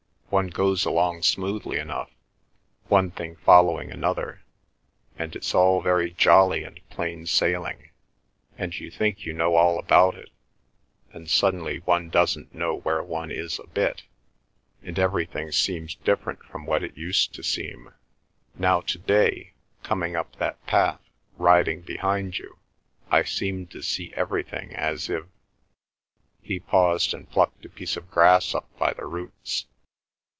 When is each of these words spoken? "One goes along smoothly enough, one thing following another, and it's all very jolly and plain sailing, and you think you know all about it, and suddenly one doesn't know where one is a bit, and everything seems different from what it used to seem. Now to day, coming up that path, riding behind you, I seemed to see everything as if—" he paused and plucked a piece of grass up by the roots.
"One 0.37 0.47
goes 0.47 0.85
along 0.85 1.23
smoothly 1.23 1.77
enough, 1.77 2.09
one 2.87 3.11
thing 3.11 3.35
following 3.35 3.91
another, 3.91 4.45
and 5.19 5.35
it's 5.35 5.53
all 5.53 5.81
very 5.81 6.11
jolly 6.11 6.63
and 6.63 6.79
plain 6.89 7.25
sailing, 7.25 7.89
and 8.57 8.73
you 8.79 8.89
think 8.89 9.25
you 9.25 9.33
know 9.33 9.55
all 9.55 9.77
about 9.77 10.15
it, 10.15 10.29
and 11.11 11.29
suddenly 11.29 11.79
one 11.79 12.09
doesn't 12.09 12.55
know 12.55 12.75
where 12.75 13.03
one 13.03 13.29
is 13.29 13.59
a 13.59 13.67
bit, 13.67 14.03
and 14.81 14.97
everything 14.97 15.51
seems 15.51 15.95
different 15.95 16.41
from 16.45 16.65
what 16.65 16.81
it 16.81 16.95
used 16.95 17.33
to 17.33 17.43
seem. 17.43 17.93
Now 18.55 18.79
to 18.79 18.99
day, 18.99 19.51
coming 19.83 20.15
up 20.15 20.37
that 20.37 20.65
path, 20.65 21.01
riding 21.37 21.81
behind 21.81 22.37
you, 22.39 22.57
I 23.09 23.23
seemed 23.23 23.69
to 23.71 23.81
see 23.83 24.13
everything 24.15 24.73
as 24.73 25.09
if—" 25.09 25.25
he 26.41 26.57
paused 26.57 27.13
and 27.13 27.29
plucked 27.29 27.65
a 27.65 27.69
piece 27.69 27.97
of 27.97 28.09
grass 28.09 28.55
up 28.55 28.69
by 28.79 28.93
the 28.93 29.07
roots. 29.07 29.65